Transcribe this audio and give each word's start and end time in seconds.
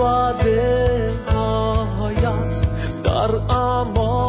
وعده 0.00 1.10
هایت 1.30 2.62
در 3.04 3.30
امانتت. 3.54 4.20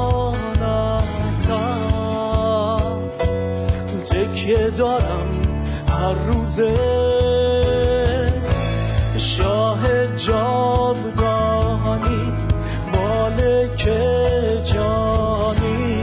تکیه 4.06 4.70
دارم 4.70 5.32
هر 5.90 6.14
روزه 6.14 6.78
شاه 9.18 10.08
جاودانی 10.18 11.44
مالک 12.94 13.90
جانی. 14.64 16.02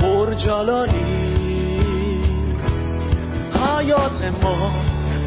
برجلانی 0.00 1.30
حیات 3.54 4.24
ما 4.42 4.70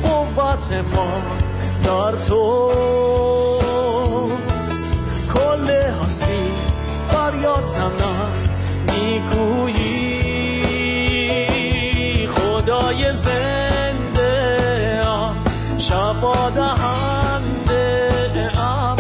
قوت 0.04 0.72
ما. 0.72 1.33
در 1.84 2.12
توست. 2.12 2.34
کل 5.34 5.70
هستی 5.70 6.52
فریاد 7.12 7.66
زنم 7.66 8.32
می‌گویی 8.88 10.14
خدای 12.28 13.14
زنده 13.14 15.02
ام 15.06 15.36
شفا 15.78 16.50
دهنده 16.50 18.52
ام 18.60 18.98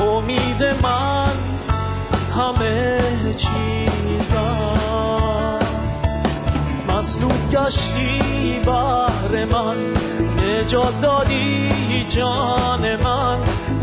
امید 0.00 0.64
من. 0.82 1.36
همه 2.36 3.00
چیزم 3.36 4.76
مسلوب 6.88 7.50
گشتی 7.50 8.20
بهر 8.64 9.44
من. 9.44 9.76
نجات 10.66 11.00
دادی 11.00 12.04
جان 12.08 12.96
من. 12.96 13.38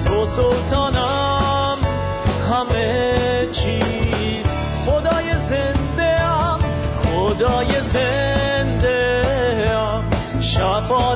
تو 0.05 0.25
سلطانم 0.25 1.77
همه 2.49 3.47
چیز. 3.51 4.47
خدای 4.85 5.37
زنده 5.37 6.21
ام 6.23 6.59
خدای 7.03 7.81
زنده 7.81 9.21
ام 9.75 10.03
شفا 10.41 11.15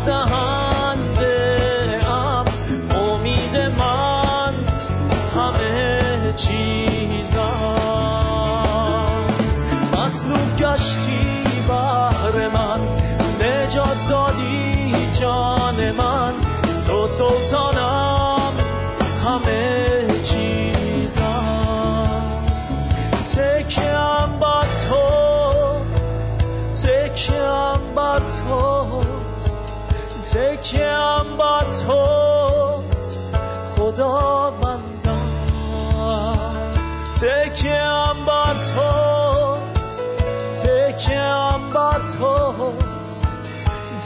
توست. 28.30 29.60
تکیم 30.34 31.38
با 31.38 31.60
توست. 31.60 33.36
خدا 33.76 34.52
بندم 34.52 35.28
تکیم 37.22 38.26
با 38.26 38.46
توست. 38.76 40.00
تکیم 40.64 41.74
با 41.74 41.92
توست. 42.18 43.28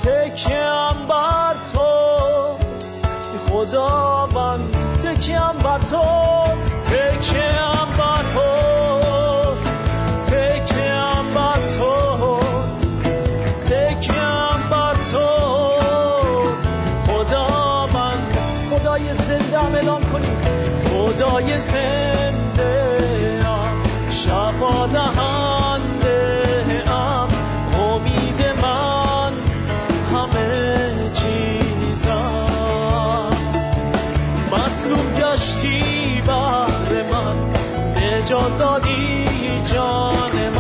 تکیم 0.04 1.08
بر 1.10 1.56
توست. 1.72 3.06
خدا 3.50 4.28
من 4.36 4.60
تکیم 5.04 5.58
بر 5.64 5.80
توست. 5.80 6.21
نجات 38.32 38.58
دادی 38.58 39.26
جان 39.66 40.51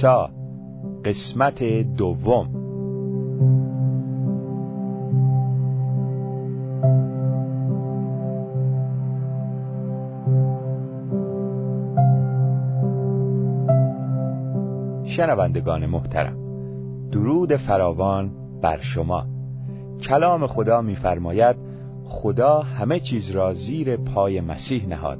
کلیسا 0.00 0.30
قسمت 1.04 1.62
دوم. 1.96 2.46
شنوندگان 15.04 15.86
محترم 15.86 16.36
درود 17.12 17.56
فراوان 17.56 18.30
بر 18.62 18.78
شما. 18.78 19.26
کلام 20.02 20.46
خدا 20.46 20.80
می‌فرماید 20.82 21.56
خدا 22.04 22.60
همه 22.60 23.00
چیز 23.00 23.30
را 23.30 23.52
زیر 23.52 23.96
پای 23.96 24.40
مسیح 24.40 24.86
نهاد 24.86 25.18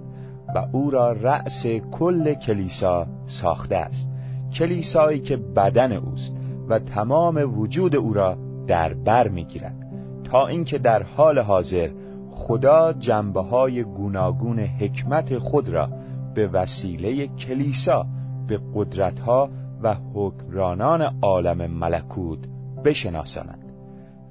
و 0.54 0.66
او 0.72 0.90
را 0.90 1.12
رأس 1.12 1.66
کل 1.66 2.34
کلیسا 2.34 3.06
ساخته 3.26 3.76
است. 3.76 4.09
کلیسایی 4.52 5.20
که 5.20 5.36
بدن 5.36 5.92
اوست 5.92 6.36
و 6.68 6.78
تمام 6.78 7.58
وجود 7.58 7.96
او 7.96 8.12
را 8.12 8.36
در 8.66 8.94
بر 8.94 9.28
می‌گیرد. 9.28 9.76
تا 10.24 10.46
اینکه 10.46 10.78
در 10.78 11.02
حال 11.02 11.38
حاضر 11.38 11.90
خدا 12.30 12.92
جنبه 12.92 13.42
های 13.42 13.82
گوناگون 13.82 14.58
حکمت 14.58 15.38
خود 15.38 15.68
را 15.68 15.88
به 16.34 16.46
وسیله 16.48 17.26
کلیسا 17.26 18.06
به 18.48 18.60
قدرتها 18.74 19.50
و 19.82 19.96
حکمرانان 20.14 21.18
عالم 21.22 21.70
ملکوت 21.70 22.38
بشناساند. 22.84 23.64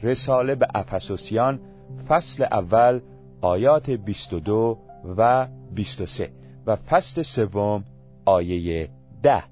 رساله 0.03 0.55
به 0.55 0.67
افسوسیان 0.75 1.59
فصل 2.07 2.43
اول 2.43 2.99
آیات 3.41 3.89
22 3.89 4.77
و 5.17 5.47
23 5.75 6.29
و 6.67 6.75
فصل 6.75 7.21
سوم 7.21 7.83
آیه 8.25 8.89
10 9.23 9.43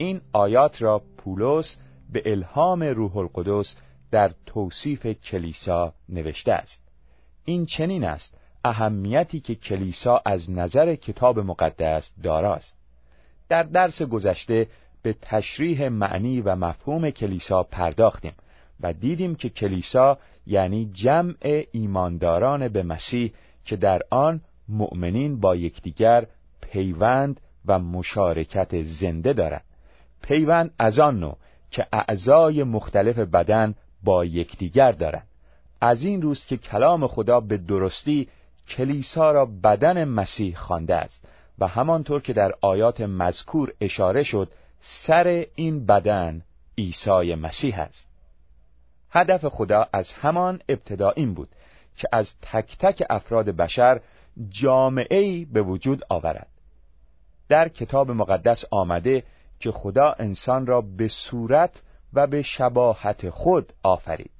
این 0.00 0.20
آیات 0.32 0.82
را 0.82 1.02
پولس 1.16 1.76
به 2.12 2.22
الهام 2.26 2.82
روح 2.82 3.16
القدس 3.16 3.76
در 4.10 4.30
توصیف 4.46 5.06
کلیسا 5.06 5.94
نوشته 6.08 6.52
است. 6.52 6.82
این 7.44 7.66
چنین 7.66 8.04
است 8.04 8.34
اهمیتی 8.64 9.40
که 9.40 9.54
کلیسا 9.54 10.22
از 10.24 10.50
نظر 10.50 10.94
کتاب 10.94 11.38
مقدس 11.38 12.10
داراست. 12.22 12.76
در 13.48 13.62
درس 13.62 14.02
گذشته 14.02 14.66
به 15.02 15.12
تشریح 15.22 15.88
معنی 15.88 16.40
و 16.40 16.56
مفهوم 16.56 17.10
کلیسا 17.10 17.62
پرداختیم 17.62 18.34
و 18.80 18.92
دیدیم 18.92 19.34
که 19.34 19.48
کلیسا 19.48 20.18
یعنی 20.46 20.90
جمع 20.92 21.64
ایمانداران 21.72 22.68
به 22.68 22.82
مسیح 22.82 23.32
که 23.64 23.76
در 23.76 24.02
آن 24.10 24.40
مؤمنین 24.68 25.40
با 25.40 25.56
یکدیگر 25.56 26.26
پیوند 26.60 27.40
و 27.66 27.78
مشارکت 27.78 28.82
زنده 28.82 29.32
دارند. 29.32 29.64
پیوند 30.22 30.74
از 30.78 30.98
آن 30.98 31.20
نوع 31.20 31.36
که 31.70 31.86
اعضای 31.92 32.64
مختلف 32.64 33.18
بدن 33.18 33.74
با 34.02 34.24
یکدیگر 34.24 34.92
دارند. 34.92 35.26
از 35.80 36.02
این 36.02 36.22
روز 36.22 36.46
که 36.46 36.56
کلام 36.56 37.06
خدا 37.06 37.40
به 37.40 37.56
درستی 37.56 38.28
کلیسا 38.68 39.32
را 39.32 39.46
بدن 39.46 40.04
مسیح 40.04 40.56
خوانده 40.56 40.96
است 40.96 41.24
و 41.58 41.66
همانطور 41.66 42.22
که 42.22 42.32
در 42.32 42.54
آیات 42.60 43.00
مذکور 43.00 43.72
اشاره 43.80 44.22
شد 44.22 44.52
سر 44.80 45.46
این 45.54 45.86
بدن 45.86 46.42
عیسی 46.78 47.34
مسیح 47.34 47.80
است. 47.80 48.08
هدف 49.10 49.46
خدا 49.46 49.86
از 49.92 50.12
همان 50.12 50.60
ابتدا 50.68 51.10
این 51.10 51.34
بود 51.34 51.48
که 51.96 52.08
از 52.12 52.32
تک 52.42 52.78
تک 52.78 53.02
افراد 53.10 53.46
بشر 53.46 54.00
جامعه 54.48 55.44
به 55.44 55.62
وجود 55.62 56.04
آورد. 56.08 56.46
در 57.48 57.68
کتاب 57.68 58.10
مقدس 58.10 58.64
آمده 58.70 59.22
که 59.60 59.70
خدا 59.70 60.14
انسان 60.18 60.66
را 60.66 60.80
به 60.80 61.08
صورت 61.08 61.82
و 62.12 62.26
به 62.26 62.42
شباهت 62.42 63.30
خود 63.30 63.72
آفرید. 63.82 64.30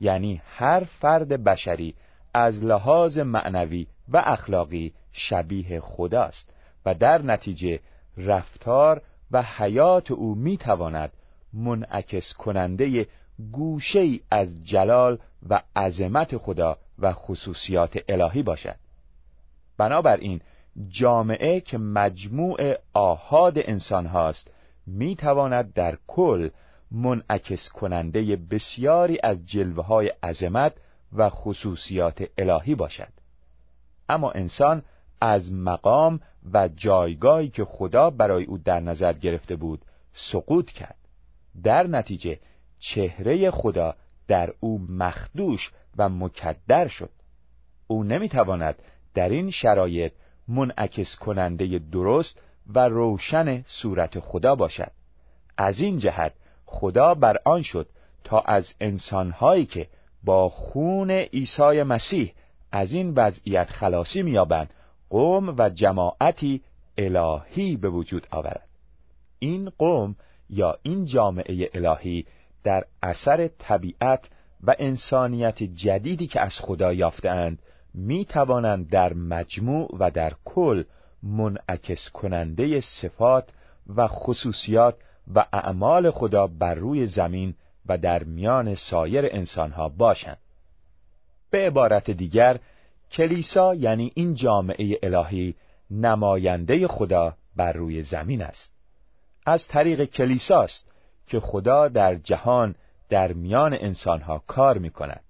یعنی 0.00 0.42
هر 0.44 0.84
فرد 0.84 1.44
بشری 1.44 1.94
از 2.34 2.64
لحاظ 2.64 3.18
معنوی 3.18 3.86
و 4.08 4.22
اخلاقی 4.26 4.92
شبیه 5.12 5.80
خداست 5.80 6.50
و 6.86 6.94
در 6.94 7.22
نتیجه 7.22 7.80
رفتار 8.16 9.02
و 9.30 9.42
حیات 9.42 10.10
او 10.10 10.34
می‌تواند 10.34 11.12
منعکس 11.52 12.34
کننده 12.34 13.06
گوشه 13.52 14.00
ای 14.00 14.20
از 14.30 14.64
جلال 14.64 15.18
و 15.48 15.62
عظمت 15.76 16.36
خدا 16.36 16.78
و 16.98 17.12
خصوصیات 17.12 17.98
الهی 18.08 18.42
باشد. 18.42 18.76
بنابراین 19.76 20.40
جامعه 20.88 21.60
که 21.60 21.78
مجموع 21.78 22.74
آهاد 22.92 23.54
انسان 23.56 24.06
هاست 24.06 24.50
می 24.86 25.16
تواند 25.16 25.72
در 25.72 25.98
کل 26.06 26.48
منعکس 26.90 27.68
کننده 27.68 28.36
بسیاری 28.36 29.18
از 29.22 29.46
جلوه 29.46 29.84
های 29.84 30.12
عظمت 30.22 30.72
و 31.12 31.30
خصوصیات 31.30 32.24
الهی 32.38 32.74
باشد. 32.74 33.12
اما 34.08 34.30
انسان 34.30 34.82
از 35.20 35.52
مقام 35.52 36.20
و 36.52 36.68
جایگاهی 36.68 37.48
که 37.48 37.64
خدا 37.64 38.10
برای 38.10 38.44
او 38.44 38.58
در 38.58 38.80
نظر 38.80 39.12
گرفته 39.12 39.56
بود 39.56 39.84
سقوط 40.12 40.70
کرد. 40.70 40.96
در 41.62 41.86
نتیجه 41.86 42.38
چهره 42.78 43.50
خدا 43.50 43.94
در 44.28 44.52
او 44.60 44.78
مخدوش 44.88 45.72
و 45.96 46.08
مکدر 46.08 46.88
شد. 46.88 47.10
او 47.86 48.04
نمی‌تواند 48.04 48.82
در 49.14 49.28
این 49.28 49.50
شرایط 49.50 50.12
منعکس 50.48 51.16
کننده 51.16 51.78
درست 51.78 52.40
و 52.74 52.88
روشن 52.88 53.62
صورت 53.66 54.20
خدا 54.20 54.54
باشد. 54.54 54.90
از 55.56 55.80
این 55.80 55.98
جهت 55.98 56.32
خدا 56.66 57.14
بر 57.14 57.36
آن 57.44 57.62
شد 57.62 57.88
تا 58.24 58.40
از 58.40 58.74
انسانهایی 58.80 59.66
که 59.66 59.88
با 60.24 60.48
خون 60.48 61.10
عیسی 61.10 61.82
مسیح 61.82 62.32
از 62.72 62.92
این 62.92 63.12
وضعیت 63.16 63.70
خلاصی 63.70 64.22
میابند 64.22 64.70
قوم 65.10 65.54
و 65.58 65.70
جماعتی 65.70 66.62
الهی 66.98 67.76
به 67.76 67.88
وجود 67.88 68.26
آورد. 68.30 68.68
این 69.38 69.70
قوم 69.78 70.16
یا 70.50 70.78
این 70.82 71.04
جامعه 71.04 71.70
الهی 71.74 72.26
در 72.64 72.84
اثر 73.02 73.48
طبیعت 73.48 74.28
و 74.64 74.74
انسانیت 74.78 75.62
جدیدی 75.62 76.26
که 76.26 76.40
از 76.40 76.58
خدا 76.60 76.92
یافتهاند 76.92 77.58
می 77.94 78.24
توانند 78.24 78.90
در 78.90 79.12
مجموع 79.12 79.96
و 79.98 80.10
در 80.10 80.32
کل 80.44 80.84
منعکس 81.22 82.10
کننده 82.10 82.80
صفات 82.80 83.48
و 83.96 84.08
خصوصیات 84.08 84.96
و 85.34 85.46
اعمال 85.52 86.10
خدا 86.10 86.46
بر 86.46 86.74
روی 86.74 87.06
زمین 87.06 87.54
و 87.86 87.98
در 87.98 88.24
میان 88.24 88.74
سایر 88.74 89.24
انسانها 89.30 89.88
باشند. 89.88 90.38
به 91.50 91.66
عبارت 91.66 92.10
دیگر 92.10 92.58
کلیسا 93.10 93.74
یعنی 93.74 94.12
این 94.14 94.34
جامعه 94.34 94.98
الهی 95.02 95.54
نماینده 95.90 96.88
خدا 96.88 97.34
بر 97.56 97.72
روی 97.72 98.02
زمین 98.02 98.42
است. 98.42 98.72
از 99.46 99.68
طریق 99.68 100.04
کلیساست 100.04 100.90
که 101.26 101.40
خدا 101.40 101.88
در 101.88 102.14
جهان 102.14 102.74
در 103.08 103.32
میان 103.32 103.74
انسانها 103.74 104.42
کار 104.46 104.78
می 104.78 104.90
کند 104.90 105.22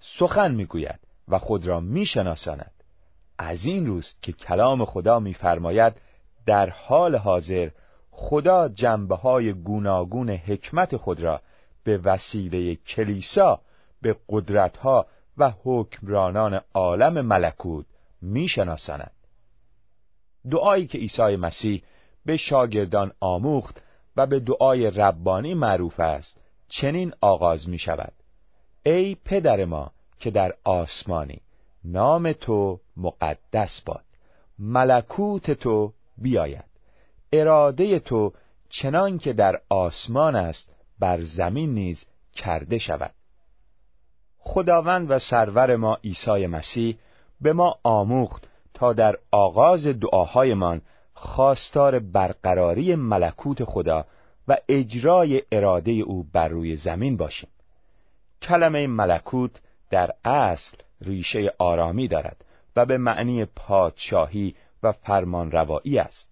سخن 0.00 0.54
می 0.54 0.64
گوید 0.64 1.00
و 1.28 1.38
خود 1.38 1.66
را 1.66 1.80
می 1.80 2.06
شناساند 2.06 2.72
از 3.38 3.64
این 3.64 3.86
روست 3.86 4.22
که 4.22 4.32
کلام 4.32 4.84
خدا 4.84 5.20
میفرماید 5.20 5.92
در 6.46 6.70
حال 6.70 7.16
حاضر 7.16 7.70
خدا 8.10 8.68
جنبه 8.68 9.16
های 9.16 9.52
گوناگون 9.52 10.30
حکمت 10.30 10.96
خود 10.96 11.20
را 11.20 11.40
به 11.84 11.98
وسیله 11.98 12.74
کلیسا 12.74 13.60
به 14.02 14.16
قدرتها 14.28 15.06
و 15.38 15.52
حکمرانان 15.64 16.60
عالم 16.74 17.20
ملکوت 17.20 17.86
میشناساند. 18.22 19.12
دعایی 20.50 20.86
که 20.86 20.98
عیسی 20.98 21.36
مسیح 21.36 21.82
به 22.26 22.36
شاگردان 22.36 23.12
آموخت 23.20 23.82
و 24.16 24.26
به 24.26 24.40
دعای 24.40 24.90
ربانی 24.90 25.54
معروف 25.54 26.00
است 26.00 26.40
چنین 26.68 27.12
آغاز 27.20 27.68
می 27.68 27.78
شود 27.78 28.12
ای 28.82 29.14
پدر 29.14 29.64
ما 29.64 29.92
که 30.18 30.30
در 30.30 30.54
آسمانی. 30.64 31.40
نام 31.84 32.32
تو 32.32 32.80
مقدس 32.96 33.80
باد. 33.80 34.04
ملکوت 34.58 35.50
تو 35.50 35.92
بیاید. 36.18 36.64
اراده 37.32 37.98
تو 37.98 38.32
چنان 38.68 39.18
که 39.18 39.32
در 39.32 39.60
آسمان 39.68 40.36
است 40.36 40.68
بر 40.98 41.20
زمین 41.20 41.74
نیز 41.74 42.04
کرده 42.32 42.78
شود. 42.78 43.14
خداوند 44.38 45.10
و 45.10 45.18
سرور 45.18 45.76
ما 45.76 45.98
عیسی 46.04 46.46
مسیح 46.46 46.98
به 47.40 47.52
ما 47.52 47.78
آموخت 47.82 48.48
تا 48.74 48.92
در 48.92 49.18
آغاز 49.30 49.86
دعاهایمان 49.86 50.80
خواستار 51.14 51.98
برقراری 51.98 52.94
ملکوت 52.94 53.64
خدا 53.64 54.04
و 54.48 54.56
اجرای 54.68 55.42
اراده 55.52 55.90
او 55.90 56.26
بر 56.32 56.48
روی 56.48 56.76
زمین 56.76 57.16
باشیم. 57.16 57.48
کلمه 58.42 58.86
ملکوت 58.86 59.60
در 59.90 60.14
اصل 60.24 60.76
ریشه 61.00 61.54
آرامی 61.58 62.08
دارد 62.08 62.44
و 62.76 62.86
به 62.86 62.98
معنی 62.98 63.44
پادشاهی 63.44 64.54
و 64.82 64.92
فرمان 64.92 65.50
روایی 65.50 65.98
است. 65.98 66.28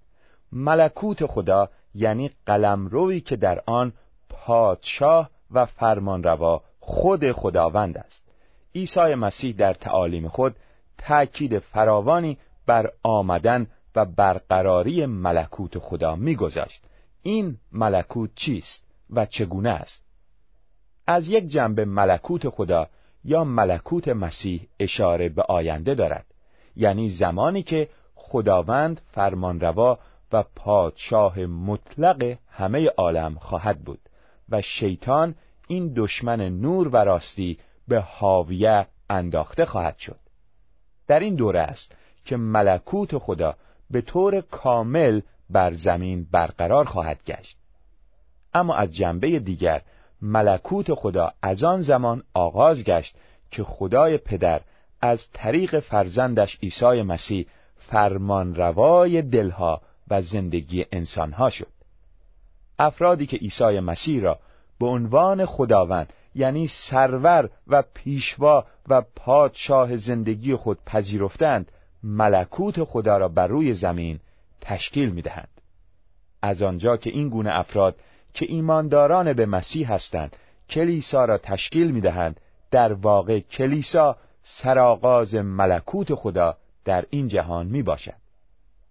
ملکوت 0.52 1.26
خدا 1.26 1.70
یعنی 1.94 2.30
قلمروی 2.46 3.20
که 3.20 3.36
در 3.36 3.62
آن 3.66 3.92
پادشاه 4.28 5.30
و 5.50 5.66
فرمانروا 5.66 6.62
خود 6.80 7.32
خداوند 7.32 7.98
است. 7.98 8.22
عیسی 8.74 9.14
مسیح 9.14 9.54
در 9.56 9.72
تعالیم 9.72 10.28
خود 10.28 10.56
تأکید 10.98 11.58
فراوانی 11.58 12.38
بر 12.66 12.90
آمدن 13.02 13.66
و 13.96 14.04
برقراری 14.04 15.06
ملکوت 15.06 15.78
خدا 15.78 16.16
میگذاشت. 16.16 16.82
این 17.22 17.58
ملکوت 17.72 18.30
چیست 18.34 18.84
و 19.10 19.26
چگونه 19.26 19.70
است؟ 19.70 20.04
از 21.06 21.28
یک 21.28 21.48
جنبه 21.48 21.84
ملکوت 21.84 22.48
خدا 22.48 22.88
یا 23.26 23.44
ملکوت 23.44 24.08
مسیح 24.08 24.68
اشاره 24.80 25.28
به 25.28 25.42
آینده 25.42 25.94
دارد. 25.94 26.26
یعنی 26.76 27.10
زمانی 27.10 27.62
که 27.62 27.88
خداوند 28.14 29.00
فرمانروا 29.12 29.98
و 30.32 30.44
پادشاه 30.56 31.38
مطلق 31.38 32.36
همه 32.50 32.88
عالم 32.88 33.34
خواهد 33.34 33.84
بود 33.84 34.00
و 34.48 34.62
شیطان 34.62 35.34
این 35.68 35.92
دشمن 35.96 36.40
نور 36.40 36.88
و 36.88 36.96
راستی 36.96 37.58
به 37.88 38.00
حاویه 38.00 38.86
انداخته 39.10 39.64
خواهد 39.64 39.98
شد. 39.98 40.18
در 41.06 41.20
این 41.20 41.34
دوره 41.34 41.60
است 41.60 41.92
که 42.24 42.36
ملکوت 42.36 43.18
خدا 43.18 43.56
به 43.90 44.00
طور 44.00 44.40
کامل 44.40 45.20
بر 45.50 45.72
زمین 45.72 46.26
برقرار 46.30 46.84
خواهد 46.84 47.24
گشت. 47.26 47.58
اما 48.54 48.74
از 48.74 48.94
جنبه 48.94 49.38
دیگر 49.38 49.82
ملکوت 50.26 50.94
خدا 50.94 51.32
از 51.42 51.64
آن 51.64 51.82
زمان 51.82 52.22
آغاز 52.34 52.84
گشت 52.84 53.16
که 53.50 53.64
خدای 53.64 54.18
پدر 54.18 54.60
از 55.00 55.26
طریق 55.32 55.80
فرزندش 55.80 56.58
عیسی 56.62 57.02
مسیح 57.02 57.46
فرمانروای 57.76 59.22
دلها 59.22 59.82
و 60.08 60.22
زندگی 60.22 60.86
انسانها 60.92 61.50
شد. 61.50 61.72
افرادی 62.78 63.26
که 63.26 63.36
عیسی 63.36 63.80
مسیح 63.80 64.22
را 64.22 64.38
به 64.80 64.86
عنوان 64.86 65.44
خداوند 65.44 66.12
یعنی 66.34 66.66
سرور 66.66 67.50
و 67.66 67.82
پیشوا 67.94 68.66
و 68.88 69.02
پادشاه 69.16 69.96
زندگی 69.96 70.54
خود 70.54 70.78
پذیرفتند 70.86 71.72
ملکوت 72.02 72.84
خدا 72.84 73.18
را 73.18 73.28
بر 73.28 73.46
روی 73.46 73.74
زمین 73.74 74.20
تشکیل 74.60 75.10
می‌دهند. 75.10 75.60
از 76.42 76.62
آنجا 76.62 76.96
که 76.96 77.10
این 77.10 77.28
گونه 77.28 77.58
افراد 77.58 77.96
که 78.36 78.46
ایمانداران 78.48 79.32
به 79.32 79.46
مسیح 79.46 79.92
هستند 79.92 80.36
کلیسا 80.70 81.24
را 81.24 81.38
تشکیل 81.38 81.90
می‌دهند 81.90 82.40
در 82.70 82.92
واقع 82.92 83.40
کلیسا 83.40 84.16
سرآغاز 84.42 85.34
ملکوت 85.34 86.14
خدا 86.14 86.56
در 86.84 87.04
این 87.10 87.28
جهان 87.28 87.66
می 87.66 87.82
باشد. 87.82 88.14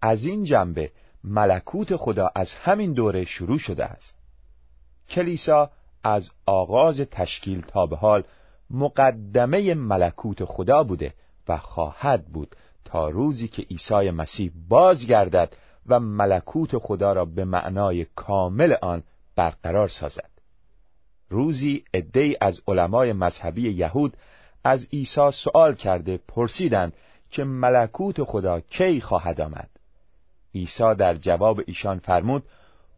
از 0.02 0.24
این 0.24 0.44
جنبه 0.44 0.90
ملکوت 1.24 1.96
خدا 1.96 2.30
از 2.34 2.54
همین 2.54 2.92
دوره 2.92 3.24
شروع 3.24 3.58
شده 3.58 3.84
است. 3.84 4.16
کلیسا 5.08 5.70
از 6.04 6.30
آغاز 6.46 7.00
تشکیل 7.00 7.60
تا 7.60 7.86
به 7.86 7.96
حال 7.96 8.24
مقدمه 8.70 9.74
ملکوت 9.74 10.44
خدا 10.44 10.84
بوده 10.84 11.14
و 11.48 11.58
خواهد 11.58 12.26
بود 12.26 12.56
تا 12.84 13.08
روزی 13.08 13.48
که 13.48 13.62
عیسی 13.62 14.10
مسیح 14.10 14.52
بازگردد 14.68 15.56
و 15.86 16.00
ملکوت 16.00 16.78
خدا 16.78 17.12
را 17.12 17.24
به 17.24 17.44
معنای 17.44 18.06
کامل 18.14 18.74
آن 18.82 19.02
برقرار 19.36 19.88
سازد. 19.88 20.30
روزی 21.28 21.84
عدهای 21.94 22.36
از 22.40 22.60
علمای 22.68 23.12
مذهبی 23.12 23.70
یهود 23.70 24.16
از 24.64 24.86
عیسی 24.92 25.30
سوال 25.30 25.74
کرده 25.74 26.20
پرسیدند 26.28 26.92
که 27.30 27.44
ملکوت 27.44 28.22
خدا 28.22 28.60
کی 28.60 29.00
خواهد 29.00 29.40
آمد؟ 29.40 29.70
عیسی 30.54 30.94
در 30.94 31.14
جواب 31.14 31.60
ایشان 31.66 31.98
فرمود 31.98 32.42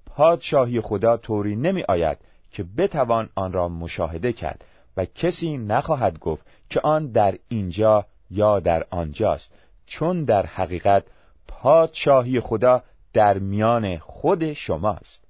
پادشاهی 0.07 0.81
خدا 0.81 1.17
طوری 1.17 1.57
نمی 1.57 1.85
آید 1.89 2.19
که 2.51 2.65
بتوان 2.79 3.29
آن 3.35 3.53
را 3.53 3.69
مشاهده 3.69 4.33
کرد 4.33 4.65
و 4.97 5.05
کسی 5.05 5.59
نخواهد 5.59 6.19
گفت 6.19 6.47
که 6.71 6.81
آن 6.81 7.07
در 7.07 7.39
اینجا 7.49 8.07
یا 8.31 8.61
در 8.61 8.87
آنجاست 8.91 9.55
چون 9.87 10.25
در 10.25 10.47
حقیقت 10.47 11.05
پادشاهی 11.49 12.41
خدا 12.41 12.83
در 13.13 13.39
میان 13.39 13.99
خود 13.99 14.53
شماست. 14.53 15.28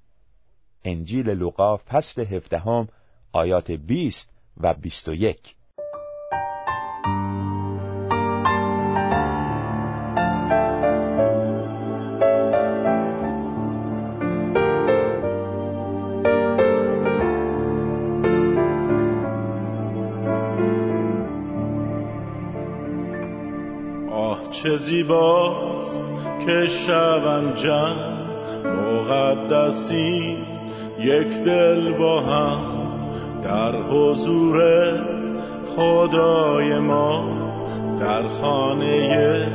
انجیل 0.83 1.29
لوقا 1.29 1.77
فصل 1.77 2.21
هفدهم 2.21 2.87
آیات 3.33 3.71
20 3.71 4.29
و 4.57 4.73
21 4.73 5.55
چه 24.63 24.77
زیباست 24.77 26.03
که 26.45 26.67
شون 26.67 27.55
جمع 27.55 28.19
مقدسی. 28.65 30.58
یک 30.99 31.43
دل 31.43 31.93
با 31.93 32.21
هم 32.21 32.59
در 33.43 33.71
حضور 33.75 34.59
خدای 35.75 36.79
ما 36.79 37.23
در 37.99 38.27
خانه 38.27 39.47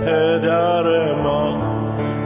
پدر 0.00 1.14
ما. 1.14 1.62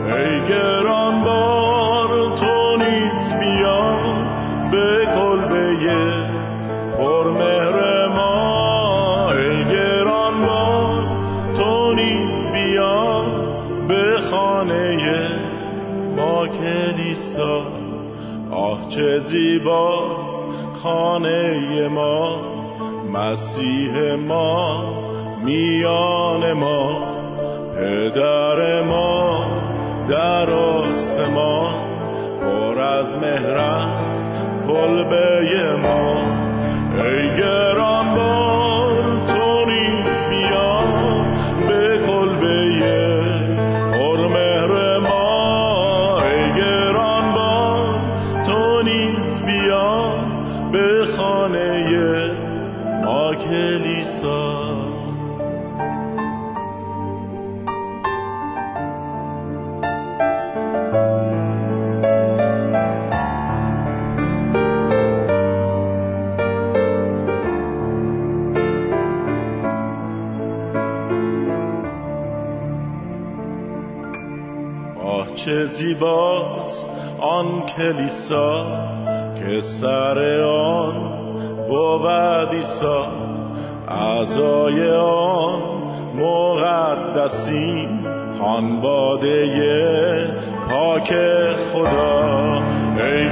ای 0.06 0.48
گران 0.48 1.24
بار 1.24 2.36
تو 2.36 2.76
نیز 2.76 3.34
بیا 3.40 3.96
به 4.70 5.06
کلبه 5.14 5.76
پرمهر 6.98 8.08
ما. 8.08 9.32
ای 9.32 9.64
گران 9.64 10.46
بار 10.46 11.02
تو 11.56 11.94
نیز 11.94 12.46
بیا 12.46 13.22
به 13.88 14.18
خانه 14.30 15.28
ما. 16.16 16.48
کلیسا 16.48 17.75
چه 18.96 19.18
زیباست 19.18 20.42
خانه 20.82 21.88
ما 21.88 22.40
مسیح 23.12 24.14
ما 24.14 24.84
میان 25.44 26.52
ما 26.52 27.16
پدر 27.74 28.82
ما 28.82 29.46
در 30.08 30.50
آسمان 30.50 31.80
پر 32.40 32.80
از 32.80 33.14
مهر 33.14 33.56
است 33.56 34.24
کلبه 34.66 35.76
ما. 35.82 36.26
ای 37.04 37.36
زیباست 75.96 76.90
آن 77.20 77.66
کلیسا 77.66 78.66
که 79.38 79.60
سر 79.80 80.40
آن 80.42 80.94
بود 81.68 82.54
عیسی. 82.54 83.06
اعضای 83.88 84.90
آن 84.90 85.62
مقدسی 86.14 87.88
خانواده 88.40 89.46
پاک 90.70 91.14
خدا. 91.72 92.62
ای 92.96 93.28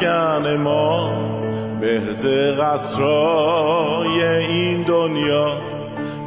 مسکن 0.00 0.56
ما 0.56 1.12
بهز 1.80 2.26
قصرای 2.60 4.22
این 4.24 4.82
دنیا. 4.82 5.58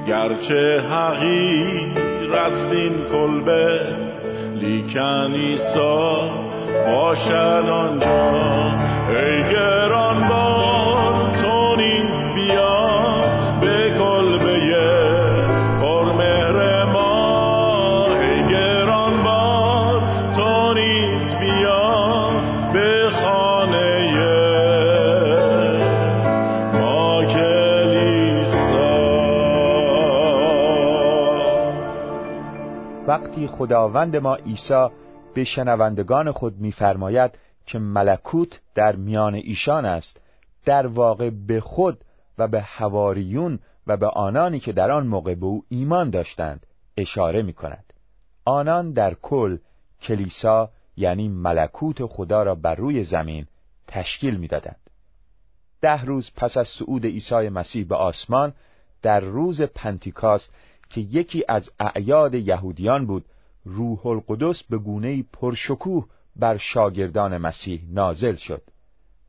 گرچه 0.07 0.81
حقیر 0.81 2.33
است 2.33 2.71
این 2.71 2.93
کلبه 3.11 3.79
لیکن 4.55 5.33
ایسا 5.33 6.29
باشد 6.87 7.65
آنجا. 7.69 8.31
ای 9.09 9.43
خداوند 33.57 34.15
ما 34.15 34.35
عیسی 34.35 34.87
به 35.33 35.43
شنوندگان 35.43 36.31
خود 36.31 36.59
می‌فرماید 36.59 37.31
که 37.65 37.79
ملکوت 37.79 38.59
در 38.75 38.95
میان 38.95 39.35
ایشان 39.35 39.85
است 39.85 40.19
در 40.65 40.87
واقع 40.87 41.29
به 41.29 41.59
خود 41.59 41.97
و 42.37 42.47
به 42.47 42.61
حواریون 42.61 43.59
و 43.87 43.97
به 43.97 44.07
آنانی 44.07 44.59
که 44.59 44.71
در 44.71 44.91
آن 44.91 45.07
موقع 45.07 45.35
به 45.35 45.45
او 45.45 45.63
ایمان 45.69 46.09
داشتند 46.09 46.65
اشاره 46.97 47.41
می 47.41 47.53
کند. 47.53 47.93
آنان 48.45 48.91
در 48.91 49.13
کل 49.13 49.57
کلیسا 50.01 50.69
یعنی 50.97 51.27
ملکوت 51.27 52.05
خدا 52.05 52.43
را 52.43 52.55
بر 52.55 52.75
روی 52.75 53.03
زمین 53.03 53.45
تشکیل 53.87 54.35
می‌دادند. 54.35 54.79
ده 55.81 56.01
روز 56.01 56.31
پس 56.35 56.57
از 56.57 56.67
صعود 56.67 57.05
عیسی 57.05 57.49
مسیح 57.49 57.85
به 57.85 57.95
آسمان 57.95 58.53
در 59.01 59.19
روز 59.19 59.61
پنتیکاست 59.61 60.53
که 60.89 61.01
یکی 61.01 61.43
از 61.47 61.69
اعیاد 61.79 62.35
یهودیان 62.35 63.05
بود 63.05 63.25
روح 63.65 64.07
القدس 64.07 64.63
به 64.63 64.77
گونه 64.77 65.23
پرشکوه 65.23 66.07
بر 66.35 66.57
شاگردان 66.57 67.37
مسیح 67.37 67.81
نازل 67.89 68.35
شد. 68.35 68.61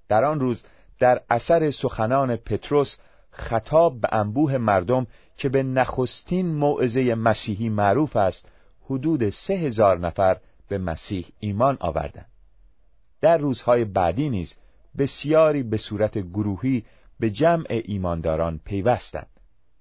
در 0.09 0.25
آن 0.25 0.41
روز 0.41 0.63
در 0.99 1.23
اثر 1.31 1.71
سخنان 1.71 2.37
پتروس 2.37 2.97
خطاب 3.31 4.01
به 4.01 4.09
انبوه 4.13 4.57
مردم 4.57 5.07
که 5.37 5.49
به 5.49 5.63
نخستین 5.63 6.47
موعظه 6.47 7.15
مسیحی 7.15 7.69
معروف 7.69 8.17
است 8.17 8.49
حدود 8.85 9.31
سه 9.31 9.55
هزار 9.55 9.99
نفر 9.99 10.37
به 10.69 10.79
مسیح 10.79 11.27
ایمان 11.41 11.77
آوردند. 11.81 12.29
در 13.21 13.39
روزهای 13.39 13.85
بعدی 13.85 14.31
نیز 14.31 14.55
بسیاری 14.99 15.63
به 15.63 15.77
صورت 15.77 16.19
گروهی 16.19 16.85
به 17.21 17.31
جمع 17.31 17.67
ایمانداران 17.69 18.61
پیوستند. 18.65 19.29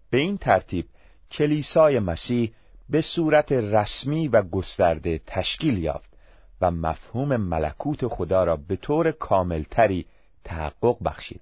به 0.09 0.17
این 0.17 0.37
ترتیب 0.37 0.85
کلیسای 1.31 1.99
مسیح 1.99 2.53
به 2.89 3.01
صورت 3.01 3.51
رسمی 3.51 4.27
و 4.27 4.41
گسترده 4.41 5.21
تشکیل 5.27 5.77
یافت 5.77 6.13
و 6.61 6.71
مفهوم 6.71 7.35
ملکوت 7.37 8.07
خدا 8.07 8.43
را 8.43 8.55
به 8.55 8.75
طور 8.75 9.11
کاملتری 9.11 10.05
تحقق 10.43 10.97
بخشید. 11.05 11.41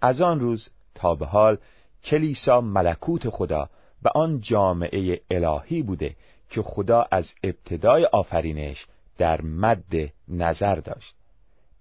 از 0.00 0.20
آن 0.20 0.40
روز 0.40 0.70
تا 0.94 1.14
به 1.14 1.26
حال 1.26 1.58
کلیسا 2.04 2.60
ملکوت 2.60 3.28
خدا 3.28 3.70
و 4.02 4.08
آن 4.08 4.40
جامعه 4.40 5.20
الهی 5.30 5.82
بوده 5.82 6.16
که 6.50 6.62
خدا 6.62 7.06
از 7.10 7.34
ابتدای 7.42 8.04
آفرینش 8.04 8.86
در 9.18 9.42
مد 9.42 10.12
نظر 10.28 10.74
داشت. 10.74 11.14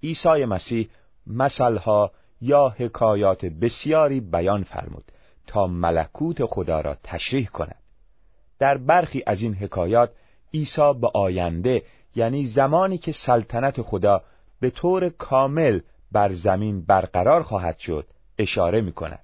عیسی 0.03 0.45
مسیح 0.45 0.89
مثلها 1.27 2.11
یا 2.41 2.69
حکایات 2.69 3.45
بسیاری 3.45 4.19
بیان 4.19 4.63
فرمود 4.63 5.11
تا 5.47 5.67
ملکوت 5.67 6.45
خدا 6.45 6.81
را 6.81 6.97
تشریح 7.03 7.47
کند. 7.47 7.84
در 8.59 8.77
برخی 8.77 9.23
از 9.27 9.41
این 9.41 9.53
حکایات 9.53 10.11
عیسی 10.53 10.93
به 11.01 11.07
آینده 11.13 11.83
یعنی 12.15 12.45
زمانی 12.45 12.97
که 12.97 13.11
سلطنت 13.11 13.81
خدا 13.81 14.23
به 14.59 14.69
طور 14.69 15.09
کامل 15.09 15.79
بر 16.11 16.33
زمین 16.33 16.81
برقرار 16.81 17.43
خواهد 17.43 17.77
شد 17.77 18.07
اشاره 18.37 18.81
می 18.81 18.91
کند. 18.91 19.19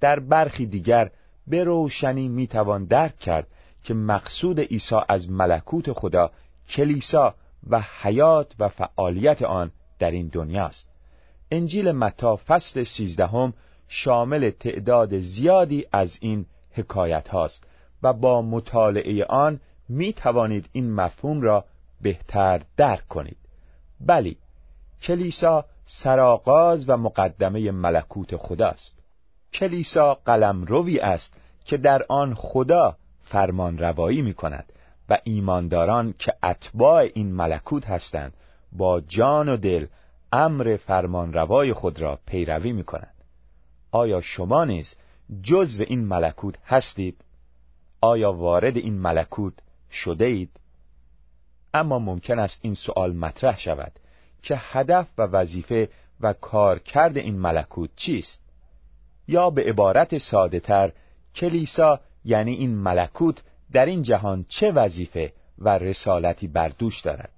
در 0.00 0.20
برخی 0.20 0.66
دیگر 0.66 1.10
به 1.46 1.64
روشنی 1.64 2.28
می 2.28 2.46
توان 2.46 2.84
درک 2.84 3.18
کرد 3.18 3.46
که 3.84 3.94
مقصود 3.94 4.60
عیسی 4.60 4.96
از 5.08 5.30
ملکوت 5.30 5.92
خدا 5.92 6.30
کلیسا 6.68 7.34
و 7.70 7.82
حیات 8.02 8.52
و 8.58 8.68
فعالیت 8.68 9.42
آن 9.42 9.70
در 9.98 10.10
این 10.10 10.28
دنیاست. 10.32 10.90
انجیل 11.50 11.92
متا 11.92 12.36
فصل 12.36 12.84
سیزدهم 12.84 13.54
شامل 13.88 14.50
تعداد 14.50 15.20
زیادی 15.20 15.86
از 15.92 16.18
این 16.20 16.46
حکایت 16.72 17.28
هاست 17.28 17.64
و 18.02 18.12
با 18.12 18.42
مطالعه 18.42 19.24
آن 19.24 19.60
می 19.88 20.12
توانید 20.12 20.68
این 20.72 20.92
مفهوم 20.92 21.40
را 21.40 21.64
بهتر 22.00 22.62
درک 22.76 23.08
کنید. 23.08 23.36
بلی، 24.00 24.36
کلیسا 25.02 25.64
سراغاز 25.86 26.88
و 26.88 26.96
مقدمه 26.96 27.70
ملکوت 27.70 28.36
خداست. 28.36 28.98
کلیسا 29.52 30.14
قلم 30.14 30.64
روی 30.64 30.98
است 30.98 31.34
که 31.64 31.76
در 31.76 32.02
آن 32.08 32.34
خدا 32.34 32.96
فرمان 33.24 33.78
روایی 33.78 34.22
می 34.22 34.34
کند 34.34 34.72
و 35.08 35.18
ایمانداران 35.24 36.14
که 36.18 36.34
اتباع 36.42 37.08
این 37.14 37.32
ملکوت 37.32 37.86
هستند 37.86 38.34
با 38.72 39.00
جان 39.00 39.48
و 39.48 39.56
دل 39.56 39.86
امر 40.32 40.76
فرمان 40.86 41.32
روای 41.32 41.72
خود 41.72 42.00
را 42.00 42.18
پیروی 42.26 42.72
می 42.72 42.84
کنند. 42.84 43.14
آیا 43.90 44.20
شما 44.20 44.64
نیز 44.64 44.94
جزو 45.42 45.84
این 45.86 46.04
ملکوت 46.04 46.54
هستید؟ 46.66 47.20
آیا 48.00 48.32
وارد 48.32 48.76
این 48.76 48.98
ملکوت 48.98 49.54
شده 49.90 50.24
اید؟ 50.24 50.50
اما 51.74 51.98
ممکن 51.98 52.38
است 52.38 52.60
این 52.62 52.74
سوال 52.74 53.12
مطرح 53.12 53.58
شود 53.58 53.92
که 54.42 54.54
هدف 54.58 55.06
و 55.18 55.22
وظیفه 55.22 55.88
و 56.20 56.32
کارکرد 56.32 57.16
این 57.16 57.38
ملکوت 57.38 57.90
چیست؟ 57.96 58.42
یا 59.28 59.50
به 59.50 59.64
عبارت 59.64 60.18
ساده 60.18 60.60
تر 60.60 60.92
کلیسا 61.34 62.00
یعنی 62.24 62.54
این 62.54 62.74
ملکوت 62.74 63.42
در 63.72 63.86
این 63.86 64.02
جهان 64.02 64.46
چه 64.48 64.72
وظیفه 64.72 65.32
و 65.58 65.78
رسالتی 65.78 66.46
بر 66.46 66.68
دوش 66.68 67.00
دارد؟ 67.00 67.30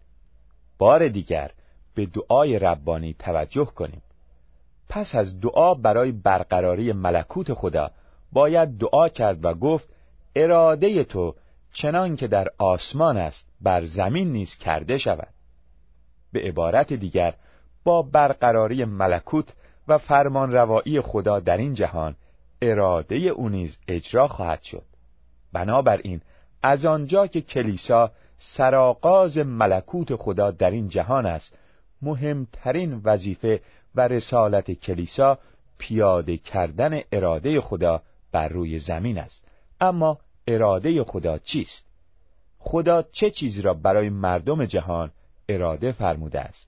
بار 0.79 1.09
دیگر 1.09 1.51
به 1.95 2.07
دعای 2.07 2.59
ربانی 2.59 3.15
توجه 3.19 3.65
کنیم. 3.65 4.03
پس 4.89 5.15
از 5.15 5.41
دعا 5.41 5.75
برای 5.75 6.13
برقراری 6.13 6.93
ملکوت 6.93 7.55
خدا 7.55 7.91
باید 8.33 8.79
دعا 8.79 9.09
کرد 9.09 9.45
و 9.45 9.55
گفت 9.55 9.89
اراده 10.39 11.05
تو 11.05 11.35
چنان 11.73 12.17
که 12.17 12.29
در 12.29 12.49
آسمان 12.59 13.17
است 13.17 13.47
بر 13.61 13.85
زمین 13.85 14.33
نیز 14.33 14.55
کرده 14.55 14.99
شود. 14.99 15.35
به 16.33 16.41
عبارت 16.41 16.93
دیگر 16.93 17.35
با 17.85 18.03
برقراری 18.03 18.85
ملکوت 18.85 19.53
و 19.89 19.99
فرمان 19.99 20.53
روایی 20.53 21.01
خدا 21.01 21.41
در 21.41 21.57
این 21.57 21.75
جهان 21.75 22.17
اراده 22.63 23.17
او 23.17 23.49
نیز 23.49 23.79
اجرا 23.89 24.29
خواهد 24.29 24.63
شد. 24.63 24.85
بنابراین 25.53 26.21
از 26.63 26.85
آنجا 26.85 27.27
که 27.27 27.41
کلیسا 27.41 28.11
سراغاز 28.39 29.39
ملکوت 29.39 30.17
خدا 30.17 30.51
در 30.51 30.71
این 30.71 30.89
جهان 30.89 31.27
است 31.27 31.59
مهمترین 32.03 33.01
وظیفه 33.05 33.61
و 33.95 34.09
رسالت 34.09 34.71
کلیسا 34.71 35.39
پیاده 35.79 36.37
کردن 36.37 37.01
اراده 37.13 37.61
خدا 37.61 38.03
بر 38.33 38.49
روی 38.49 38.79
زمین 38.79 39.19
است. 39.19 39.45
اما 39.81 40.19
اراده 40.49 41.05
خدا 41.05 41.39
چیست؟ 41.39 41.87
خدا 42.59 43.03
چه 43.03 43.31
چیزی 43.31 43.63
را 43.63 43.75
برای 43.75 44.11
مردم 44.11 44.65
جهان 44.65 45.11
اراده 45.49 45.93
فرموده 45.93 46.41
است؟ 46.41 46.67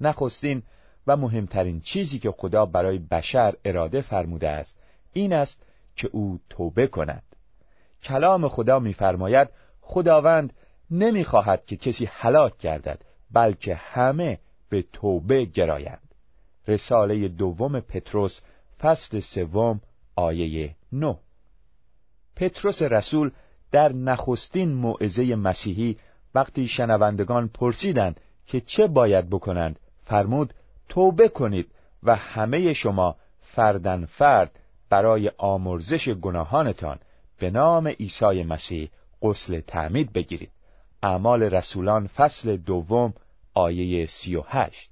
نخستین 0.00 0.62
و 1.06 1.16
مهمترین 1.16 1.80
چیزی 1.80 2.18
که 2.18 2.30
خدا 2.30 2.66
برای 2.66 2.98
بشر 2.98 3.54
اراده 3.64 4.00
فرموده 4.00 4.48
است 4.48 4.78
این 5.12 5.32
است 5.32 5.62
که 5.96 6.08
او 6.12 6.40
توبه 6.50 6.86
کند. 6.86 7.22
کلام 8.02 8.48
خدا 8.48 8.78
می‌فرماید 8.78 9.48
خداوند 9.80 10.52
نمی‌خواهد 10.90 11.66
که 11.66 11.76
کسی 11.76 12.08
هلاک 12.12 12.58
گردد 12.58 12.98
بلکه 13.30 13.74
همه 13.74 14.38
به 14.68 14.84
توبه 14.92 15.44
گرایند. 15.44 16.14
رساله 16.68 17.28
دوم 17.28 17.80
پتروس 17.80 18.40
فصل 18.80 19.20
سوم 19.20 19.80
آیه 20.16 20.76
9 20.92 21.16
پتروس 22.36 22.82
رسول 22.82 23.30
در 23.72 23.92
نخستین 23.92 24.72
موعظه 24.72 25.36
مسیحی 25.36 25.96
وقتی 26.34 26.68
شنوندگان 26.68 27.48
پرسیدند 27.48 28.20
که 28.46 28.60
چه 28.60 28.86
باید 28.86 29.30
بکنند 29.30 29.78
فرمود 30.04 30.54
توبه 30.88 31.28
کنید 31.28 31.70
و 32.02 32.16
همه 32.16 32.72
شما 32.72 33.16
فردن 33.40 34.04
فرد 34.04 34.58
برای 34.90 35.30
آمرزش 35.38 36.08
گناهانتان 36.08 36.98
به 37.38 37.50
نام 37.50 37.88
عیسی 37.88 38.42
مسیح 38.42 38.90
غسل 39.22 39.60
تعمید 39.60 40.12
بگیرید. 40.12 40.50
اعمال 41.02 41.42
رسولان 41.42 42.06
فصل 42.06 42.56
دوم 42.56 43.14
آیه 43.54 44.06
سی 44.06 44.36
و 44.36 44.42
هشت. 44.46 44.90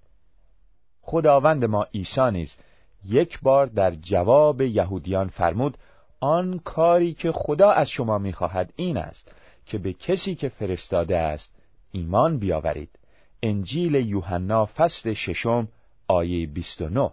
خداوند 1.00 1.64
ما 1.64 1.86
عیسی 1.94 2.30
نیز 2.30 2.56
یک 3.04 3.40
بار 3.40 3.66
در 3.66 3.90
جواب 3.90 4.60
یهودیان 4.60 5.28
فرمود 5.28 5.78
آن 6.22 6.58
کاری 6.58 7.12
که 7.12 7.32
خدا 7.32 7.70
از 7.70 7.90
شما 7.90 8.18
می‌خواهد 8.18 8.72
این 8.76 8.96
است 8.96 9.32
که 9.66 9.78
به 9.78 9.92
کسی 9.92 10.34
که 10.34 10.48
فرستاده 10.48 11.18
است 11.18 11.54
ایمان 11.92 12.38
بیاورید. 12.38 12.98
انجیل 13.42 13.94
یوحنا 13.94 14.66
فصل 14.66 15.12
ششم 15.12 15.68
آیه 16.08 16.46
29 16.46 17.10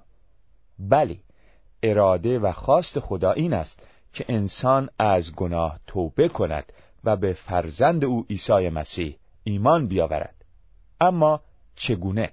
بلی 0.80 1.19
اراده 1.84 2.39
و 2.39 2.52
خواست 2.52 3.00
خدا 3.00 3.32
این 3.32 3.54
است 3.54 3.84
که 4.13 4.26
انسان 4.28 4.89
از 5.00 5.36
گناه 5.36 5.80
توبه 5.88 6.28
کند 6.28 6.74
و 7.04 7.15
به 7.15 7.34
فرزند 7.34 8.06
او 8.06 8.26
عیسی 8.30 8.69
مسیح 8.69 9.15
ایمان 9.43 9.88
بیاورد. 9.88 10.36
اما 11.02 11.41
چگونه؟ 11.76 12.30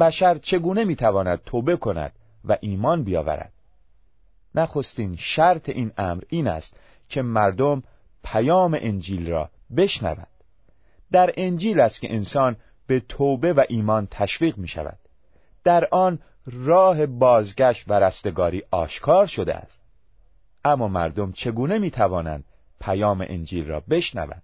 بشر 0.00 0.38
چگونه 0.38 0.84
می‌تواند 0.84 1.40
توبه 1.46 1.76
کند 1.76 2.12
و 2.44 2.56
ایمان 2.60 3.04
بیاورد؟ 3.04 3.51
نخستین 4.54 5.16
شرط 5.16 5.68
این 5.68 5.92
امر 5.98 6.22
این 6.28 6.46
است 6.46 6.76
که 7.08 7.22
مردم 7.22 7.82
پیام 8.24 8.78
انجیل 8.80 9.28
را 9.28 9.50
بشنوند. 9.76 10.26
در 11.12 11.32
انجیل 11.36 11.80
است 11.80 12.00
که 12.00 12.14
انسان 12.14 12.56
به 12.86 13.00
توبه 13.00 13.52
و 13.52 13.64
ایمان 13.68 14.08
تشویق 14.10 14.58
می 14.58 14.68
شود 14.68 14.98
در 15.64 15.88
آن 15.90 16.18
راه 16.46 17.06
بازگشت 17.06 17.84
و 17.90 17.92
رستگاری 18.00 18.62
آشکار 18.70 19.26
شده 19.26 19.54
است. 19.54 19.82
اما 20.64 20.88
مردم 20.88 21.32
چگونه 21.32 21.78
می 21.78 21.90
توانند 21.90 22.44
پیام 22.80 23.26
انجیل 23.28 23.66
را 23.66 23.80
بشنوند؟ 23.80 24.42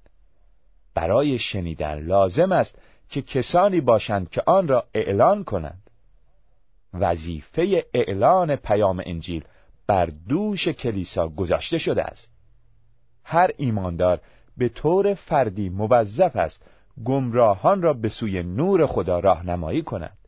برای 0.94 1.38
شنیدن 1.38 1.98
لازم 1.98 2.52
است 2.52 2.78
که 3.08 3.22
کسانی 3.22 3.80
باشند 3.80 4.30
که 4.30 4.42
آن 4.46 4.68
را 4.68 4.86
اعلان 4.94 5.44
کنند. 5.44 5.90
وظیفه 6.94 7.86
اعلان 7.94 8.56
پیام 8.56 9.02
انجیل 9.06 9.44
بر 9.88 10.06
دوش 10.28 10.68
کلیسا 10.68 11.28
گذاشته 11.28 11.78
شده 11.78 12.02
است. 12.02 12.32
هر 13.24 13.50
ایماندار 13.56 14.20
به 14.56 14.68
طور 14.68 15.14
فردی 15.14 15.68
موظف 15.68 16.36
است 16.36 16.62
گمراهان 17.04 17.82
را 17.82 17.92
به 17.92 18.08
سوی 18.08 18.42
نور 18.42 18.86
خدا 18.86 19.18
راهنمایی 19.18 19.82
کند. 19.82 20.18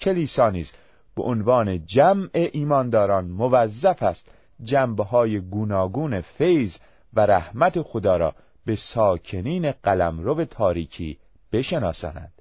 کلیسا 0.00 0.50
نیز 0.50 0.72
به 1.16 1.22
عنوان 1.22 1.86
جمع 1.86 2.30
ایمانداران 2.32 3.24
موظف 3.24 4.02
است 4.02 4.30
جنبه 4.62 5.04
های 5.04 5.40
گوناگون 5.40 6.20
فیض 6.20 6.76
و 7.12 7.20
رحمت 7.20 7.82
خدا 7.82 8.16
را 8.16 8.34
به 8.66 8.76
ساکنین 8.76 9.72
قلمرو 9.72 10.44
تاریکی 10.44 11.18
بشناساند. 11.52 12.32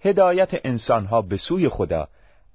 هدایت 0.00 0.60
انسانها 0.64 1.22
به 1.22 1.36
سوی 1.36 1.68
خدا 1.68 2.08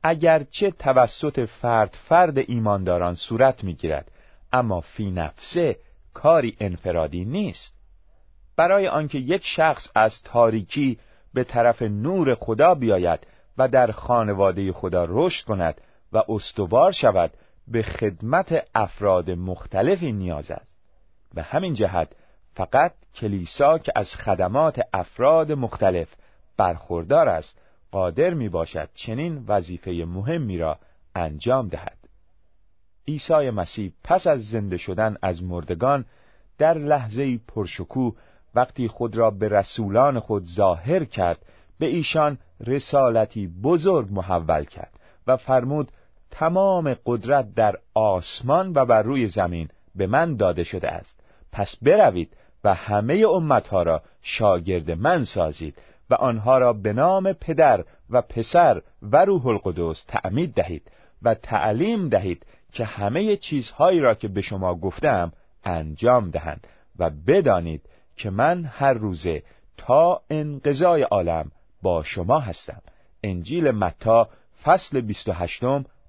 اگرچه 0.03 0.71
توسط 0.71 1.45
فرد 1.45 1.97
فرد 2.07 2.37
ایمانداران 2.37 3.13
صورت 3.13 3.63
می‌گیرد 3.63 4.11
اما 4.53 4.81
فی 4.81 5.11
نفسه 5.11 5.79
کاری 6.13 6.57
انفرادی 6.59 7.25
نیست. 7.25 7.79
برای 8.55 8.87
آنکه 8.87 9.17
یک 9.17 9.45
شخص 9.45 9.87
از 9.95 10.23
تاریکی 10.23 10.99
به 11.33 11.43
طرف 11.43 11.81
نور 11.81 12.35
خدا 12.35 12.75
بیاید 12.75 13.27
و 13.57 13.67
در 13.67 13.91
خانواده 13.91 14.71
خدا 14.71 15.05
رشد 15.09 15.45
کند 15.45 15.81
و 16.13 16.23
استوار 16.29 16.91
شود 16.91 17.31
به 17.67 17.81
خدمت 17.81 18.65
افراد 18.75 19.31
مختلفی 19.31 20.11
نیاز 20.11 20.51
است. 20.51 20.79
به 21.33 21.43
همین 21.43 21.73
جهت 21.73 22.07
فقط 22.55 22.93
کلیسا 23.15 23.77
که 23.77 23.91
از 23.95 24.15
خدمات 24.15 24.81
افراد 24.93 25.51
مختلف 25.51 26.07
برخوردار 26.57 27.29
است 27.29 27.57
قادر 27.91 28.33
می 28.33 28.49
باشد 28.49 28.89
چنین 28.93 29.45
وظیفه 29.47 29.91
مهمی 29.91 30.57
را 30.57 30.79
انجام 31.15 31.67
دهد. 31.67 31.97
عیسی 33.07 33.49
مسیح 33.49 33.93
پس 34.03 34.27
از 34.27 34.45
زنده 34.45 34.77
شدن 34.77 35.17
از 35.21 35.43
مردگان 35.43 36.05
در 36.57 36.77
لحظه 36.77 37.37
پرشکوه 37.37 38.15
وقتی 38.55 38.87
خود 38.87 39.17
را 39.17 39.31
به 39.31 39.47
رسولان 39.47 40.19
خود 40.19 40.45
ظاهر 40.45 41.03
کرد 41.03 41.45
به 41.79 41.85
ایشان 41.85 42.37
رسالتی 42.67 43.47
بزرگ 43.47 44.07
محول 44.11 44.63
کرد 44.63 44.99
و 45.27 45.37
فرمود 45.37 45.91
تمام 46.31 46.95
قدرت 47.05 47.53
در 47.53 47.75
آسمان 47.93 48.71
و 48.75 48.85
بر 48.85 49.03
روی 49.03 49.27
زمین 49.27 49.69
به 49.95 50.07
من 50.07 50.35
داده 50.35 50.63
شده 50.63 50.87
است. 50.87 51.19
پس 51.51 51.75
بروید 51.81 52.37
و 52.63 52.73
همه 52.73 53.25
امتها 53.27 53.83
را 53.83 54.01
شاگرد 54.21 54.91
من 54.91 55.23
سازید 55.25 55.75
و 56.09 56.13
آنها 56.13 56.57
را 56.57 56.73
به 56.73 56.93
نام 56.93 57.33
پدر 57.33 57.85
و 58.09 58.21
پسر 58.21 58.81
و 59.01 59.25
روح 59.25 59.47
القدس 59.47 60.03
تعمید 60.03 60.53
دهید 60.53 60.91
و 61.21 61.33
تعلیم 61.33 62.09
دهید 62.09 62.45
که 62.71 62.85
همه 62.85 63.37
چیزهایی 63.37 63.99
را 63.99 64.15
که 64.15 64.27
به 64.27 64.41
شما 64.41 64.75
گفتم 64.75 65.31
انجام 65.63 66.29
دهند 66.29 66.67
و 66.99 67.09
بدانید 67.09 67.81
که 68.15 68.29
من 68.29 68.65
هر 68.65 68.93
روزه 68.93 69.43
تا 69.77 70.21
انقضای 70.29 71.01
عالم 71.01 71.51
با 71.81 72.03
شما 72.03 72.39
هستم. 72.39 72.81
انجیل 73.23 73.71
متا 73.71 74.29
فصل 74.63 75.01
28 75.01 75.63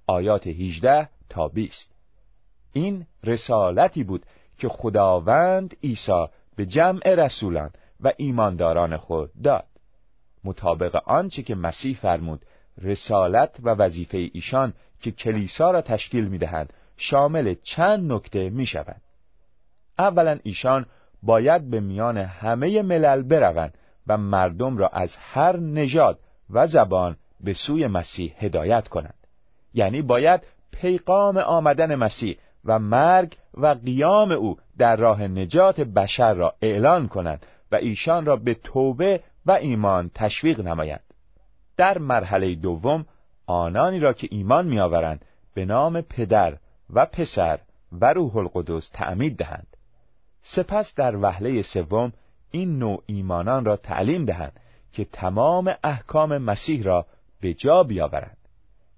آیات 0.07 0.47
18 0.47 1.09
تا 1.29 1.49
20 1.49 1.93
این 2.73 3.07
رسالتی 3.25 4.05
بود 4.05 4.27
که 4.59 4.69
خداوند 4.69 5.77
عیسی 5.83 6.27
به 6.57 6.67
جمع 6.67 7.15
رسولان 7.15 7.71
و 8.01 8.13
ایمانداران 8.17 8.97
خود 8.97 9.31
داد. 9.43 9.70
مطابق 10.45 11.03
آنچه 11.07 11.43
که 11.43 11.55
مسیح 11.55 11.97
فرمود 11.97 12.45
رسالت 12.83 13.57
و 13.63 13.71
وظیفه 13.71 14.31
ایشان 14.33 14.73
که 15.01 15.11
کلیسا 15.11 15.71
را 15.71 15.83
تشکیل 15.83 16.29
می‌دهند 16.29 16.73
شامل 16.97 17.55
چند 17.63 18.13
نکته 18.13 18.51
می 18.51 18.67
شود. 18.67 19.01
اولا 19.99 20.39
ایشان 20.43 20.87
باید 21.23 21.71
به 21.71 21.81
میان 21.81 22.17
همه 22.17 22.83
ملل 22.83 23.23
بروند 23.23 23.75
و 24.07 24.19
مردم 24.19 24.79
را 24.79 24.89
از 24.89 25.17
هر 25.17 25.57
نژاد 25.57 26.19
و 26.51 26.67
زبان 26.67 27.17
به 27.41 27.53
سوی 27.53 27.87
مسیح 27.87 28.35
هدایت 28.39 28.89
کنند 28.89 29.27
یعنی 29.75 30.03
باید 30.03 30.41
پیغام 30.73 31.37
آمدن 31.37 31.95
مسیح 31.95 32.37
و 32.65 32.79
مرگ 32.79 33.37
و 33.55 33.67
قیام 33.67 34.33
او 34.33 34.57
در 34.79 34.97
راه 34.97 35.23
نجات 35.23 35.81
بشر 35.81 36.35
را 36.35 36.55
اعلان 36.63 37.09
کنند 37.09 37.47
و 37.73 37.77
ایشان 37.77 38.27
را 38.27 38.37
به 38.37 38.55
توبه 38.55 39.21
و 39.47 39.51
ایمان 39.51 40.11
تشویق 40.15 40.61
نمایند 40.61 41.05
در 41.77 41.99
مرحله 41.99 42.55
دوم 42.55 43.07
آنانی 43.47 44.01
را 44.01 44.13
که 44.13 44.29
ایمان 44.31 44.67
میآورند 44.67 45.25
به 45.55 45.65
نام 45.65 46.01
پدر 46.01 46.57
و 46.91 47.07
پسر 47.07 47.59
و 47.93 48.13
روح 48.13 48.37
القدس 48.37 48.89
تعمید 48.89 49.37
دهند. 49.37 49.77
سپس 50.43 50.95
در 50.95 51.17
وهله 51.17 51.63
سوم 51.63 52.13
این 52.51 52.79
نوع 52.79 53.03
ایمانان 53.07 53.65
را 53.65 53.77
تعلیم 53.77 54.25
دهند 54.25 54.61
که 54.93 55.05
تمام 55.05 55.75
احکام 55.85 56.39
مسیح 56.39 56.83
را 56.83 57.07
به 57.41 57.55
جا 57.55 57.83
بیاورند. 57.83 58.37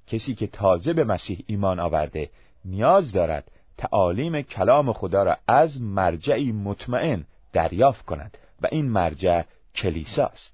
کسی 0.07 0.35
که 0.35 0.47
تازه 0.47 0.93
به 0.93 1.05
مسیح 1.05 1.45
ایمان 1.47 1.81
آورده 1.81 2.31
نیاز 2.65 3.13
دارد 3.13 3.51
تعالیم 3.77 4.43
کلام 4.43 4.93
خدا 4.93 5.23
را 5.23 5.37
از 5.47 5.83
مرجعی 5.83 6.53
مطمئن 6.53 7.25
دریافت 7.53 8.05
کند 8.05 8.39
و 8.63 8.69
این 8.71 8.89
مرجع 8.89 9.43
کلیسا 9.75 10.27
است. 10.27 10.53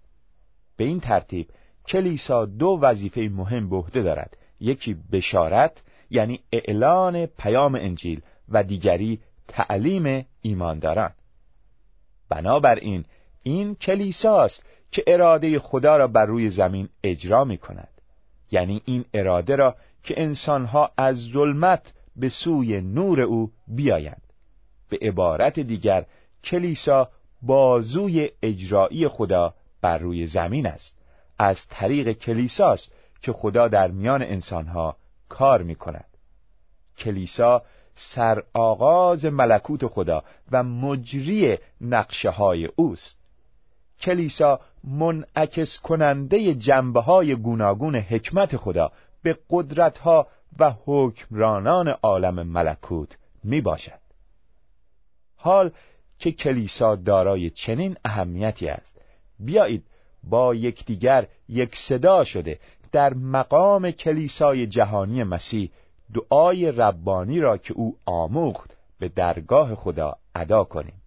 به 0.77 0.85
این 0.85 1.01
ترتیب 1.01 1.49
کلیسا 1.87 2.47
دو 2.47 2.79
وظیفه 2.83 3.21
مهم 3.21 3.69
به 3.69 3.77
عهده 3.77 4.03
دارد. 4.03 4.37
یکی 4.61 4.97
بشارت 5.13 5.83
یعنی 6.11 6.41
اعلان 6.53 7.27
پیام 7.27 7.75
انجیل 7.75 8.21
و 8.49 8.63
دیگری 8.63 9.21
تعلیم 9.49 10.27
ایمانداران. 10.41 11.11
بنابراین 12.29 13.05
این 13.43 13.75
کلیساست 13.75 14.67
که 14.91 15.05
اراده 15.07 15.59
خدا 15.59 15.97
را 15.97 16.07
بر 16.07 16.27
روی 16.27 16.51
زمین 16.51 16.89
اجرا 17.05 17.45
می 17.45 17.59
کند. 17.59 18.01
یعنی 18.51 18.83
این 18.85 19.05
اراده 19.15 19.57
را 19.57 19.77
که 20.03 20.23
انسانها 20.23 20.91
از 20.97 21.17
ظلمت 21.17 21.93
به 22.17 22.29
سوی 22.29 22.81
نور 22.81 23.21
او 23.21 23.53
بیایند. 23.69 24.23
به 24.89 24.99
عبارت 25.03 25.61
دیگر 25.61 26.07
کلیسا 26.45 27.11
بازوی 27.43 28.31
اجرایی 28.43 29.09
خدا 29.09 29.55
بر 29.81 29.99
روی 29.99 30.27
زمین 30.27 30.67
است. 30.67 30.99
از 31.39 31.67
طریق 31.69 32.13
کلیساست 32.13 32.93
که 33.23 33.33
خدا 33.33 33.69
در 33.69 33.91
میان 33.91 34.23
انسانها 34.23 34.97
کار 35.29 35.63
می 35.63 35.75
کند 35.75 36.05
کلیسا 36.99 37.63
سرآغاز 37.95 39.25
ملکوت 39.25 39.87
خدا 39.87 40.25
و 40.53 40.63
مجری 40.63 41.59
نقشه 41.81 42.31
های 42.31 42.69
اوست. 42.77 43.19
کلیسا 44.01 44.61
منعکس 44.85 45.81
کننده 45.81 46.55
جنبه 46.55 47.01
های 47.01 47.35
گوناگون 47.35 47.97
حکمت 47.97 48.57
خدا 48.57 48.93
به 49.23 49.39
قدرت 49.51 49.99
ها 49.99 50.27
و 50.59 50.75
حکمرانان 50.85 51.89
عالم 51.89 52.43
ملکوت 52.43 53.17
می 53.45 53.61
باشد 53.61 54.01
حال 55.37 55.71
که 56.19 56.33
کلیسا 56.33 56.97
دارای 56.97 57.51
چنین 57.51 57.97
اهمیتی 58.05 58.69
است. 58.69 59.01
بیایید 59.41 59.85
با 60.25 60.55
یکدیگر 60.55 61.27
یک 61.49 61.77
صدا 61.77 62.25
شده 62.25 62.59
در 62.93 63.15
مقام 63.15 63.91
کلیسای 63.91 64.67
جهانی 64.67 65.25
مسیح 65.25 65.71
دعای 66.15 66.73
ربانی 66.73 67.41
را 67.41 67.57
که 67.57 67.75
او 67.75 67.97
آموخت 68.07 68.77
به 68.99 69.09
درگاه 69.09 69.75
خدا 69.75 70.17
ادا 70.35 70.65
کنیم. 70.65 71.03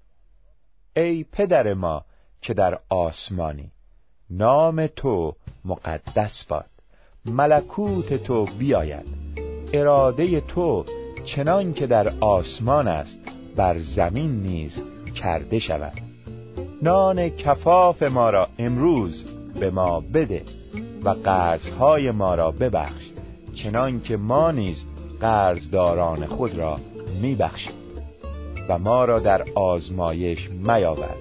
ای 0.96 1.24
پدر 1.24 1.74
ما 1.74 2.06
که 2.42 2.54
در 2.54 2.80
آسمانی 2.90 3.72
نام 4.30 4.88
تو 4.88 5.36
مقدس 5.66 6.44
باد. 6.44 6.70
ملکوت 7.26 8.24
تو 8.24 8.46
بیاید. 8.46 9.06
اراده 9.74 10.42
تو 10.42 10.86
چنان 11.26 11.74
که 11.74 11.88
در 11.88 12.14
آسمان 12.20 12.88
است 12.88 13.20
بر 13.56 13.80
زمین 13.80 14.44
نیز 14.44 14.82
کرده 15.14 15.60
شود. 15.60 15.94
نان 16.82 17.30
کفاف 17.30 18.04
ما 18.04 18.30
را 18.30 18.48
امروز 18.60 19.26
به 19.60 19.72
ما 19.72 20.00
بده 20.00 20.44
و 21.04 21.10
قرضهای 21.10 22.12
ما 22.12 22.36
را 22.36 22.52
ببخش 22.52 23.12
چنان 23.54 24.02
که 24.02 24.18
ما 24.18 24.52
نیز 24.52 24.86
قرضداران 25.22 26.26
خود 26.26 26.56
را 26.56 26.78
میبخشیم 27.22 27.74
و 28.70 28.80
ما 28.80 29.06
را 29.06 29.20
در 29.20 29.46
آزمایش 29.56 30.50
میاور 30.50 31.16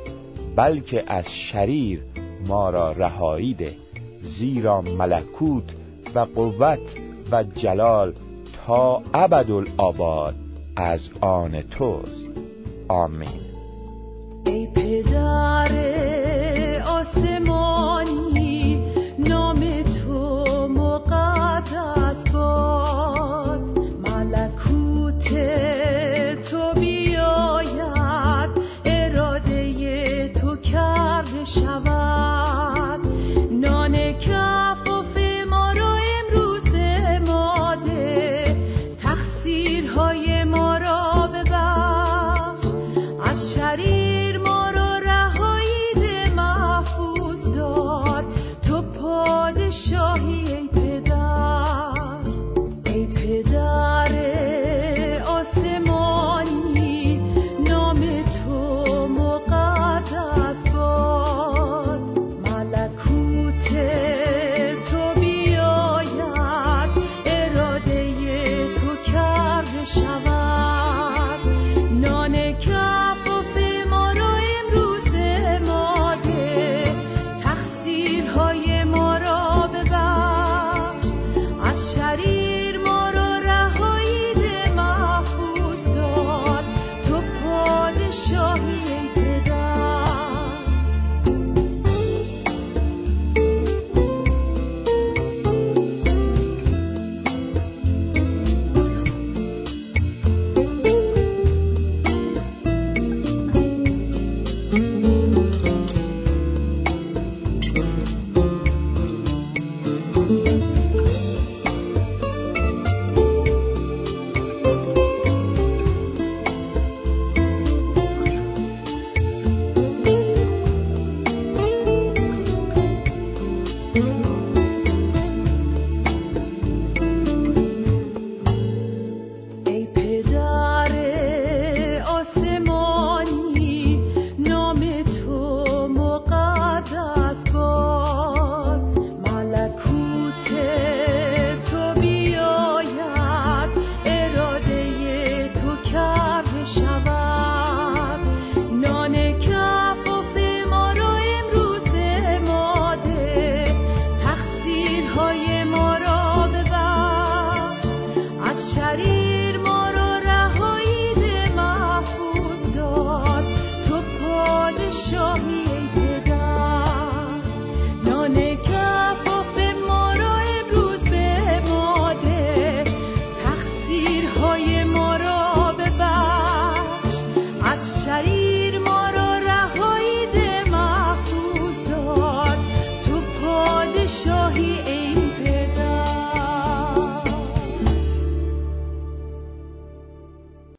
بلکه 0.57 1.05
از 1.07 1.33
شریر 1.33 2.03
ما 2.47 2.71
را 2.71 2.93
رهایی 2.93 3.55
ده 3.55 3.75
زیرا 4.23 4.81
ملکوت 4.81 5.75
و 6.15 6.19
قوت 6.19 6.95
و 7.33 7.43
جلال 7.43 8.13
تا 8.67 9.03
ابدالآباد 9.15 10.35
از 10.77 11.11
آن 11.21 11.63
توست. 11.63 12.31
آمین. 12.89 13.50
ஆறு 15.49 15.87